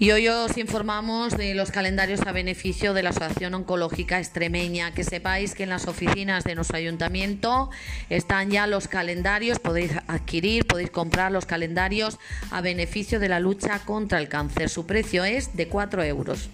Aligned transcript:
Y 0.00 0.12
hoy 0.12 0.28
os 0.28 0.56
informamos 0.56 1.36
de 1.36 1.54
los 1.54 1.70
calendarios 1.70 2.22
a 2.22 2.32
beneficio 2.32 2.94
de 2.94 3.02
la 3.02 3.10
Asociación 3.10 3.52
Oncológica 3.52 4.18
Extremeña. 4.18 4.94
Que 4.94 5.04
sepáis 5.04 5.54
que 5.54 5.64
en 5.64 5.68
las 5.68 5.88
oficinas 5.88 6.42
de 6.44 6.54
nuestro 6.54 6.78
ayuntamiento 6.78 7.68
están 8.08 8.50
ya 8.50 8.66
los 8.66 8.88
calendarios, 8.88 9.58
podéis 9.58 9.92
adquirir, 10.06 10.66
podéis 10.66 10.88
comprar 10.90 11.30
los 11.32 11.44
calendarios 11.44 12.18
a 12.50 12.62
beneficio 12.62 13.20
de 13.20 13.28
la 13.28 13.40
lucha 13.40 13.80
contra 13.80 14.18
el 14.18 14.30
cáncer. 14.30 14.70
Su 14.70 14.86
precio 14.86 15.22
es 15.22 15.54
de 15.54 15.68
4 15.68 16.02
euros. 16.04 16.48